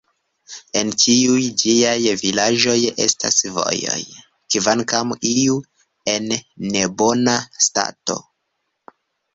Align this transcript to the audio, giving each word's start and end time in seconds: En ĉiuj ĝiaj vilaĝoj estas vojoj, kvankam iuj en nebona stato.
En 0.79 0.87
ĉiuj 1.01 1.43
ĝiaj 1.63 2.13
vilaĝoj 2.21 2.77
estas 3.05 3.43
vojoj, 3.59 4.01
kvankam 4.57 5.15
iuj 5.35 5.61
en 6.17 6.31
nebona 6.75 7.41
stato. 7.69 8.19